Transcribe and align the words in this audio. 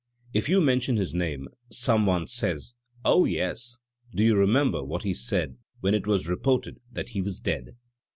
If 0.33 0.49
you 0.49 0.61
mention 0.61 0.97
his 0.97 1.13
name, 1.13 1.47
some 1.69 2.07
one 2.07 2.25
says, 2.25 2.73
0h, 3.05 3.31
yes! 3.31 3.77
do 4.15 4.23
you 4.23 4.33
remem 4.33 4.71
ber 4.71 4.83
what 4.83 5.03
he 5.03 5.13
said 5.13 5.57
when 5.81 5.93
it 5.93 6.07
was 6.07 6.27
reported 6.27 6.79
that 6.91 7.09
he 7.09 7.21
was 7.21 7.39
dead? 7.39 7.75